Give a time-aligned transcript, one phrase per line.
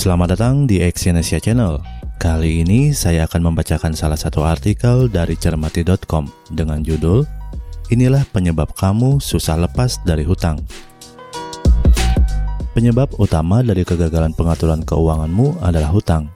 [0.00, 1.76] Selamat datang di Exyonesia Channel.
[2.16, 7.28] Kali ini saya akan membacakan salah satu artikel dari cermati.com dengan judul
[7.92, 10.56] Inilah penyebab kamu susah lepas dari hutang.
[12.72, 16.32] Penyebab utama dari kegagalan pengaturan keuanganmu adalah hutang.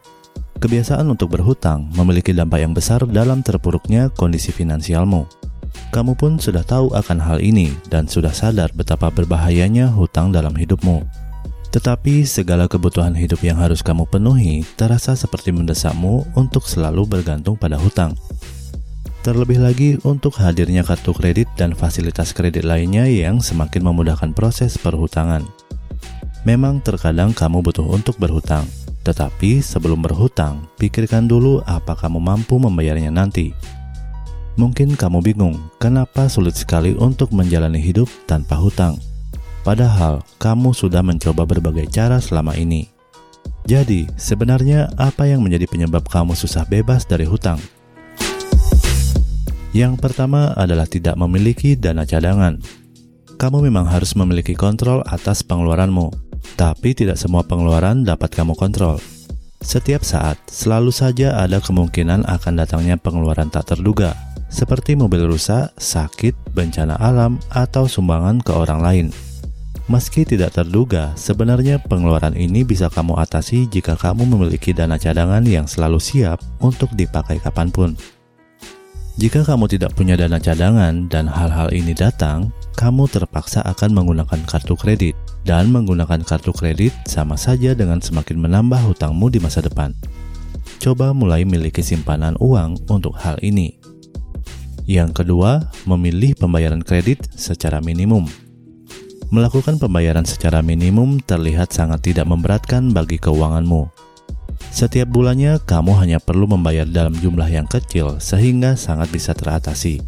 [0.61, 5.25] Kebiasaan untuk berhutang memiliki dampak yang besar dalam terpuruknya kondisi finansialmu.
[5.89, 11.24] Kamu pun sudah tahu akan hal ini dan sudah sadar betapa berbahayanya hutang dalam hidupmu.
[11.75, 17.75] Tetapi segala kebutuhan hidup yang harus kamu penuhi terasa seperti mendesakmu untuk selalu bergantung pada
[17.75, 18.15] hutang.
[19.27, 25.43] Terlebih lagi untuk hadirnya kartu kredit dan fasilitas kredit lainnya yang semakin memudahkan proses perhutangan.
[26.47, 28.69] Memang terkadang kamu butuh untuk berhutang,
[29.03, 33.51] tetapi sebelum berhutang, pikirkan dulu apa kamu mampu membayarnya nanti.
[34.55, 38.95] Mungkin kamu bingung, kenapa sulit sekali untuk menjalani hidup tanpa hutang.
[39.65, 42.93] Padahal kamu sudah mencoba berbagai cara selama ini.
[43.65, 47.57] Jadi, sebenarnya apa yang menjadi penyebab kamu susah bebas dari hutang?
[49.73, 52.61] Yang pertama adalah tidak memiliki dana cadangan.
[53.41, 56.13] Kamu memang harus memiliki kontrol atas pengeluaranmu,
[56.61, 59.01] tapi tidak semua pengeluaran dapat kamu kontrol.
[59.65, 64.13] Setiap saat, selalu saja ada kemungkinan akan datangnya pengeluaran tak terduga,
[64.53, 69.07] seperti mobil rusak, sakit, bencana alam, atau sumbangan ke orang lain.
[69.85, 75.69] Meski tidak terduga, sebenarnya pengeluaran ini bisa kamu atasi jika kamu memiliki dana cadangan yang
[75.69, 77.91] selalu siap untuk dipakai kapan pun.
[79.21, 82.49] Jika kamu tidak punya dana cadangan dan hal-hal ini datang,
[82.81, 85.15] kamu terpaksa akan menggunakan kartu kredit.
[85.45, 89.93] Dan menggunakan kartu kredit sama saja dengan semakin menambah hutangmu di masa depan.
[90.81, 93.77] Coba mulai miliki simpanan uang untuk hal ini.
[94.89, 98.25] Yang kedua, memilih pembayaran kredit secara minimum.
[99.35, 104.05] Melakukan pembayaran secara minimum terlihat sangat tidak memberatkan bagi keuanganmu
[104.75, 110.03] setiap bulannya, kamu hanya perlu membayar dalam jumlah yang kecil sehingga sangat bisa teratasi.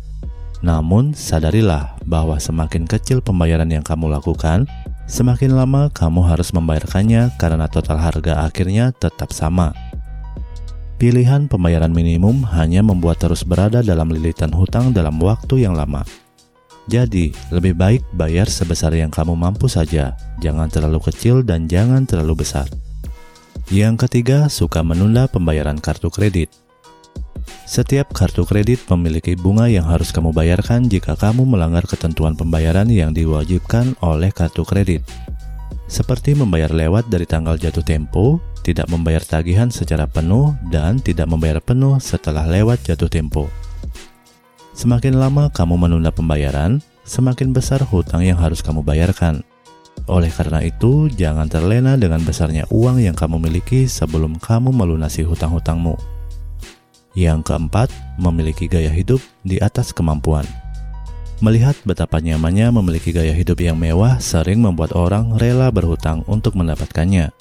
[0.58, 4.66] Namun, sadarilah bahwa semakin kecil pembayaran yang kamu lakukan,
[5.06, 9.70] semakin lama kamu harus membayarkannya karena total harga akhirnya tetap sama.
[10.98, 16.02] Pilihan pembayaran minimum hanya membuat terus berada dalam lilitan hutang dalam waktu yang lama.
[16.86, 22.46] Jadi, lebih baik bayar sebesar yang kamu mampu saja, jangan terlalu kecil dan jangan terlalu
[22.46, 22.70] besar.
[23.74, 26.46] Yang ketiga, suka menunda pembayaran kartu kredit.
[27.66, 33.10] Setiap kartu kredit memiliki bunga yang harus kamu bayarkan jika kamu melanggar ketentuan pembayaran yang
[33.10, 35.02] diwajibkan oleh kartu kredit.
[35.90, 41.58] Seperti membayar lewat dari tanggal jatuh tempo, tidak membayar tagihan secara penuh, dan tidak membayar
[41.58, 43.50] penuh setelah lewat jatuh tempo.
[44.76, 49.40] Semakin lama kamu menunda pembayaran, semakin besar hutang yang harus kamu bayarkan.
[50.04, 55.96] Oleh karena itu, jangan terlena dengan besarnya uang yang kamu miliki sebelum kamu melunasi hutang-hutangmu.
[57.16, 57.88] Yang keempat,
[58.20, 60.44] memiliki gaya hidup di atas kemampuan.
[61.40, 67.32] Melihat betapa nyamannya memiliki gaya hidup yang mewah sering membuat orang rela berhutang untuk mendapatkannya.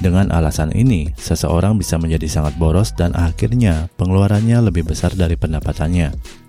[0.00, 6.40] Dengan alasan ini, seseorang bisa menjadi sangat boros dan akhirnya pengeluarannya lebih besar dari pendapatannya.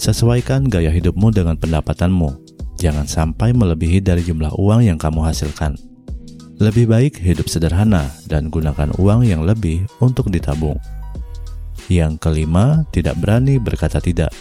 [0.00, 2.32] Sesuaikan gaya hidupmu dengan pendapatanmu,
[2.80, 5.76] jangan sampai melebihi dari jumlah uang yang kamu hasilkan.
[6.56, 10.80] Lebih baik hidup sederhana dan gunakan uang yang lebih untuk ditabung.
[11.92, 14.32] Yang kelima, tidak berani berkata tidak.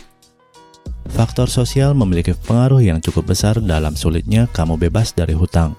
[1.11, 5.75] Faktor sosial memiliki pengaruh yang cukup besar dalam sulitnya kamu bebas dari hutang.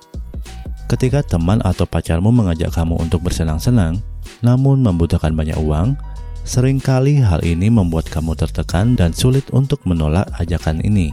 [0.93, 3.97] Ketika teman atau pacarmu mengajak kamu untuk bersenang-senang,
[4.45, 5.97] namun membutuhkan banyak uang,
[6.45, 11.12] sering kali hal ini membuat kamu tertekan dan sulit untuk menolak ajakan ini.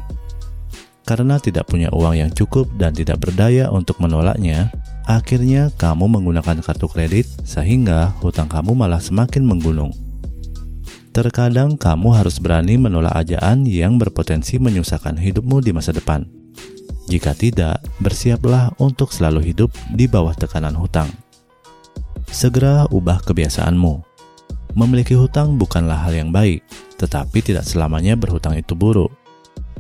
[1.08, 4.68] Karena tidak punya uang yang cukup dan tidak berdaya untuk menolaknya,
[5.08, 9.96] akhirnya kamu menggunakan kartu kredit sehingga hutang kamu malah semakin menggunung.
[11.16, 16.28] Terkadang kamu harus berani menolak ajaan yang berpotensi menyusahkan hidupmu di masa depan.
[17.08, 21.08] Jika tidak, bersiaplah untuk selalu hidup di bawah tekanan hutang.
[22.28, 24.07] Segera ubah kebiasaanmu.
[24.78, 26.62] Memiliki hutang bukanlah hal yang baik,
[27.02, 29.10] tetapi tidak selamanya berhutang itu buruk.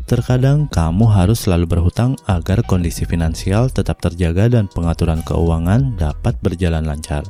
[0.09, 6.81] Terkadang kamu harus selalu berhutang agar kondisi finansial tetap terjaga dan pengaturan keuangan dapat berjalan
[6.81, 7.21] lancar.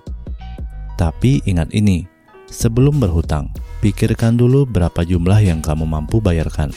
[0.95, 2.07] Tapi ingat ini,
[2.47, 3.51] sebelum berhutang,
[3.83, 6.71] pikirkan dulu berapa jumlah yang kamu mampu bayarkan.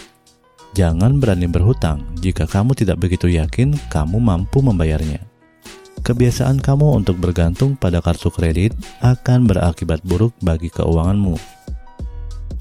[0.74, 5.29] Jangan berani berhutang jika kamu tidak begitu yakin kamu mampu membayarnya.
[6.10, 11.60] Kebiasaan kamu untuk bergantung pada kartu kredit akan berakibat buruk bagi keuanganmu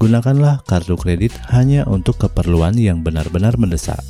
[0.00, 4.00] Gunakanlah kartu kredit hanya untuk keperluan yang benar-benar mendesak.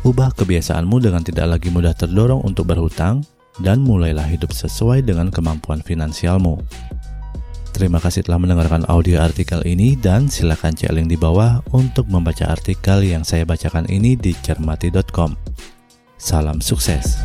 [0.00, 3.20] Ubah kebiasaanmu dengan tidak lagi mudah terdorong untuk berhutang,
[3.60, 6.56] dan mulailah hidup sesuai dengan kemampuan finansialmu.
[7.76, 12.48] Terima kasih telah mendengarkan audio artikel ini dan silakan cek link di bawah untuk membaca
[12.48, 15.36] artikel yang saya bacakan ini di cermati.com.
[16.16, 17.20] Salam sukses.